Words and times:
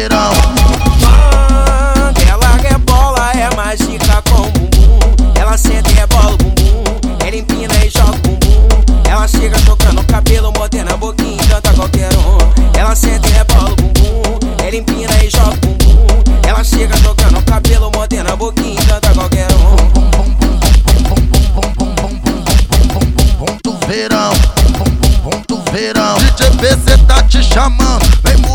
parceirão. 0.00 0.32
Ah, 1.04 2.12
ela 2.26 3.32
é 3.34 3.54
mágica 3.54 4.22
com 4.30 4.42
o 4.42 4.50
bumbum. 4.50 4.98
Ela 5.34 5.58
senta 5.58 5.90
rebola 5.90 6.32
o 6.32 6.36
bumbum. 6.38 6.84
Ela 7.26 7.36
empina 7.36 7.74
e 7.84 7.90
joga 7.90 8.12
o 8.12 8.18
bumbum. 8.18 8.68
Ela 9.08 9.28
chega 9.28 9.58
tocando 9.60 10.00
o 10.00 10.04
cabelo, 10.04 10.52
modena 10.56 10.96
boquinha 10.96 11.42
e 11.42 11.46
canta 11.46 11.72
qualquer 11.74 12.10
um. 12.14 12.78
Ela 12.78 12.94
senta 12.94 13.28
rebola 13.28 13.72
o 13.72 13.76
bumbum. 13.76 14.38
Ela 14.64 14.76
empina 14.76 15.24
e 15.24 15.30
joga 15.30 15.50
o 15.50 15.74
bumbum. 15.74 16.22
Ela 16.48 16.64
chega 16.64 16.96
tocando 16.98 17.38
o 17.38 17.42
cabelo, 17.42 17.90
mordendo 17.94 18.36
boquinha 18.36 18.80
e 18.80 18.86
canta 18.86 19.12
qualquer 19.12 19.48
um. 19.52 19.90
Verão, 23.86 24.32
verão, 25.72 26.16
DJ 26.18 26.50
B, 26.50 26.68
cê 26.68 26.96
tá 27.08 27.24
te 27.24 27.42
chamando, 27.42 28.06
vem 28.22 28.49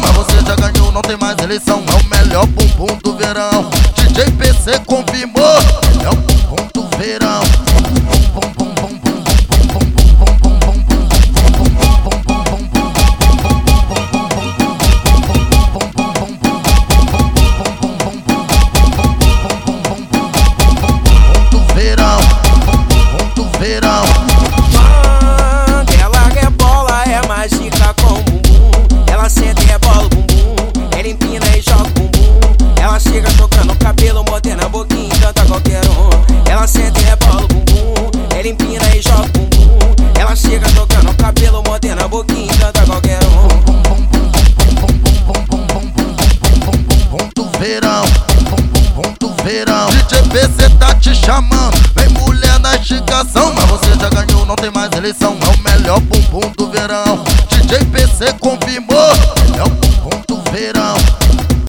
mas 0.00 0.10
você 0.12 0.40
já 0.46 0.54
ganhou, 0.56 0.90
não 0.90 1.02
tem 1.02 1.16
mais 1.18 1.36
eleição. 1.38 1.84
É 1.86 1.94
o 1.94 2.08
melhor 2.08 2.46
bumbum 2.46 2.98
do 3.04 3.14
verão. 3.14 3.68
DJ 3.94 4.30
PC 4.32 4.78
confirmou, 4.86 5.42
é 6.02 6.08
o 6.08 6.16
bumbum 6.16 6.68
do 6.72 6.96
verão. 6.96 7.42
Verão, 21.74 22.20
verão. 23.60 24.07
Ela 32.98 33.12
chega 33.12 33.30
tocando 33.34 33.72
o 33.72 33.76
cabelo, 33.76 34.24
mordendo 34.28 34.66
a 34.66 34.68
boquinha 34.68 35.14
Canta 35.20 35.44
qualquer 35.44 35.82
um 35.84 36.50
Ela 36.50 36.66
senta 36.66 36.98
e 36.98 37.04
rebola 37.04 37.44
o 37.44 37.46
bumbum 37.46 38.10
Ela 38.36 38.48
empina 38.48 38.96
e 38.96 39.00
joga 39.00 39.22
o 39.22 39.28
bumbum 39.28 39.78
Ela 40.18 40.34
chega 40.34 40.68
tocando 40.70 41.08
o 41.08 41.14
cabelo, 41.14 41.62
mordendo 41.64 42.02
a 42.02 42.08
boquinha 42.08 42.52
Canta 42.54 42.84
qualquer 42.84 43.20
um 43.22 43.68
do 47.34 47.48
verão, 47.58 48.04
do 49.20 49.42
verão. 49.44 49.88
DJ 49.90 50.22
PC 50.30 50.70
tá 50.78 50.94
te 50.94 51.14
chamando, 51.14 51.76
vem 51.94 52.08
mulher 52.08 52.58
na 52.58 52.76
indicação, 52.76 53.52
mas 53.54 53.64
você 53.66 53.94
já 54.00 54.08
ganhou, 54.08 54.44
não 54.44 54.56
tem 54.56 54.70
mais 54.70 54.90
eleição. 54.92 55.36
É 55.40 55.48
o 55.48 55.62
melhor 55.62 56.00
bumbum 56.00 56.52
do 56.56 56.68
verão. 56.68 57.24
DJ 57.48 57.84
PC 57.86 58.32
confirmou, 58.40 58.87